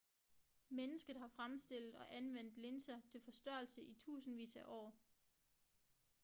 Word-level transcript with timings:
mennesket 0.69 1.17
har 1.17 1.27
fremstillet 1.27 1.95
og 1.95 2.15
anvendt 2.15 2.57
linser 2.57 2.99
til 3.11 3.21
forstørrelse 3.21 3.83
i 3.83 3.93
tusindvis 3.99 4.55
af 4.55 4.63
år 4.65 4.95